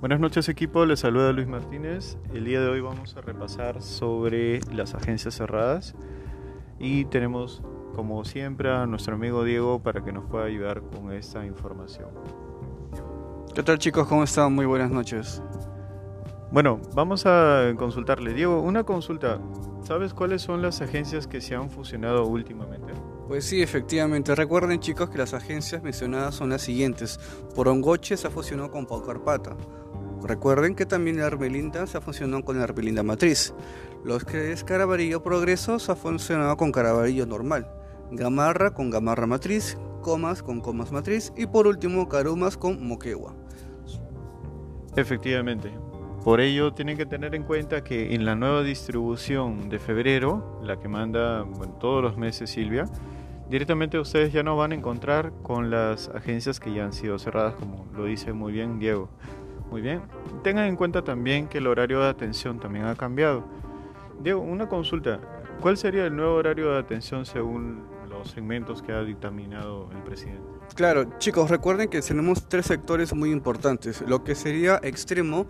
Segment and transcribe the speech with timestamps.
[0.00, 2.18] Buenas noches equipo, les saluda Luis Martínez.
[2.32, 5.96] El día de hoy vamos a repasar sobre las agencias cerradas
[6.78, 7.64] y tenemos
[7.96, 12.10] como siempre a nuestro amigo Diego para que nos pueda ayudar con esta información.
[13.52, 14.06] ¿Qué tal chicos?
[14.06, 14.54] ¿Cómo están?
[14.54, 15.42] Muy buenas noches.
[16.52, 18.34] Bueno, vamos a consultarle.
[18.34, 19.40] Diego, una consulta.
[19.82, 22.92] ¿Sabes cuáles son las agencias que se han fusionado últimamente?
[23.26, 24.34] Pues sí, efectivamente.
[24.34, 27.20] Recuerden chicos que las agencias mencionadas son las siguientes.
[27.54, 29.56] Porongoche se ha fusionado con Pau Carpata.
[30.22, 33.54] Recuerden que también la Armelinda se ha fusionado con la Armelinda Matriz.
[34.04, 37.68] Los que es Carabarillo Progreso se ha funcionado con Carabarillo Normal.
[38.10, 43.34] Gamarra con Gamarra Matriz, Comas con Comas Matriz y por último Carumas con Moquegua.
[44.96, 45.70] Efectivamente.
[46.24, 50.78] Por ello tienen que tener en cuenta que en la nueva distribución de febrero, la
[50.78, 51.46] que manda
[51.78, 52.86] todos los meses Silvia,
[53.48, 57.54] directamente ustedes ya no van a encontrar con las agencias que ya han sido cerradas,
[57.54, 59.08] como lo dice muy bien Diego.
[59.70, 60.02] Muy bien,
[60.42, 63.44] tengan en cuenta también que el horario de atención también ha cambiado.
[64.22, 65.20] Diego, una consulta,
[65.60, 70.42] ¿cuál sería el nuevo horario de atención según los segmentos que ha dictaminado el presidente?
[70.74, 74.02] Claro, chicos, recuerden que tenemos tres sectores muy importantes.
[74.02, 75.46] Lo que sería extremo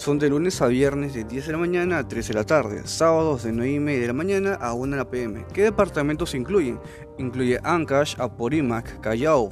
[0.00, 2.86] son de lunes a viernes de 10 de la mañana a 3 de la tarde,
[2.86, 5.44] sábados de 9 y media de la mañana a 1 de la pm.
[5.52, 6.80] ¿Qué departamentos incluyen?
[7.18, 9.50] Incluye Ancash, Aporímac, Callao,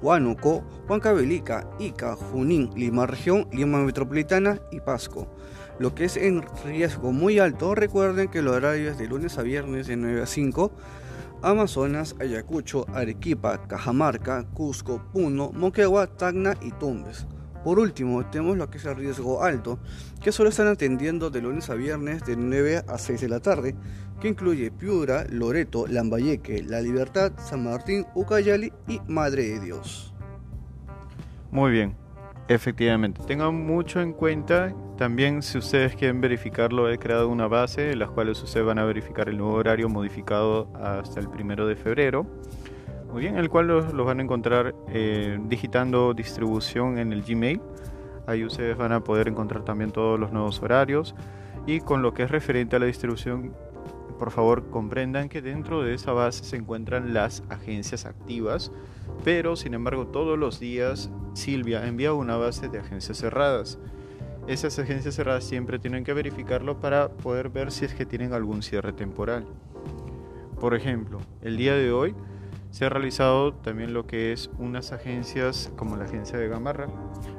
[0.00, 5.28] Huánuco, Huancavelica, Ica, Junín, Lima Región, Lima Metropolitana y Pasco.
[5.78, 9.42] Lo que es en riesgo muy alto, recuerden que el horario es de lunes a
[9.42, 10.72] viernes de 9 a 5.
[11.42, 17.26] Amazonas, Ayacucho, Arequipa, Cajamarca, Cusco, Puno, Moquegua, Tacna y Tumbes.
[17.64, 19.78] Por último, tenemos lo que es el riesgo alto,
[20.22, 23.74] que solo están atendiendo de lunes a viernes de 9 a 6 de la tarde,
[24.20, 30.14] que incluye Piura, Loreto, Lambayeque, La Libertad, San Martín, Ucayali y Madre de Dios.
[31.50, 31.96] Muy bien,
[32.48, 33.22] efectivamente.
[33.26, 38.08] Tengan mucho en cuenta también si ustedes quieren verificarlo, he creado una base en la
[38.08, 42.26] cual ustedes van a verificar el nuevo horario modificado hasta el primero de febrero.
[43.12, 47.60] Muy bien, el cual los, van a encontrar eh, digitando distribución en el Gmail.
[48.26, 51.14] Ahí ustedes van a poder encontrar también todos los nuevos horarios.
[51.66, 53.54] Y con lo que es referente a la distribución,
[54.18, 58.72] por favor comprendan que dentro de esa base se encuentran las agencias activas.
[59.24, 63.78] Pero sin embargo todos los días Silvia envía una base de agencias cerradas.
[64.46, 68.62] Esas agencias cerradas siempre tienen que verificarlo para poder ver si es que tienen algún
[68.62, 69.46] cierre temporal.
[70.60, 72.14] Por ejemplo, el día de hoy
[72.70, 76.88] se ha realizado también lo que es unas agencias como la agencia de Gamarra,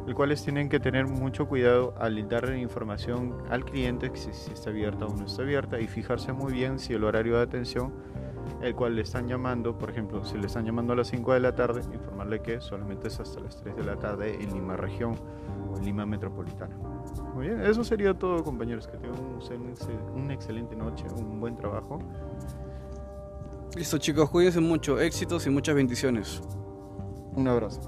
[0.07, 4.69] el cuales tienen que tener mucho cuidado al dar información al cliente si, si está
[4.69, 7.93] abierta o no está abierta y fijarse muy bien si el horario de atención
[8.61, 11.39] el cual le están llamando, por ejemplo, si le están llamando a las 5 de
[11.39, 15.15] la tarde, informarle que solamente es hasta las 3 de la tarde en Lima región
[15.71, 16.75] o en Lima metropolitana.
[17.33, 19.19] Muy bien, eso sería todo compañeros, que tengan
[20.15, 21.99] una excelente noche, un buen trabajo
[23.75, 26.41] Listo chicos, cuídense mucho, éxitos y muchas bendiciones.
[27.33, 27.81] Un abrazo.